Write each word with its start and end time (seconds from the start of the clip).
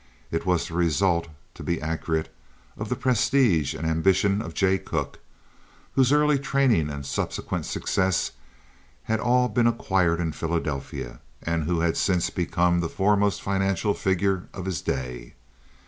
It 0.31 0.47
was 0.47 0.67
the 0.67 0.73
result, 0.73 1.27
to 1.53 1.61
be 1.61 1.79
accurate, 1.79 2.33
of 2.75 2.89
the 2.89 2.95
prestige 2.95 3.75
and 3.75 3.85
ambition 3.85 4.41
of 4.41 4.55
Jay 4.55 4.79
Cooke, 4.79 5.19
whose 5.93 6.11
early 6.11 6.39
training 6.39 6.89
and 6.89 7.05
subsequent 7.05 7.67
success 7.67 8.31
had 9.03 9.19
all 9.19 9.47
been 9.47 9.67
acquired 9.67 10.19
in 10.19 10.31
Philadelphia, 10.31 11.19
and 11.43 11.65
who 11.65 11.81
had 11.81 11.97
since 11.97 12.31
become 12.31 12.79
the 12.79 12.89
foremost 12.89 13.43
financial 13.43 13.93
figure 13.93 14.47
of 14.55 14.65
his 14.65 14.81
day. 14.81 15.35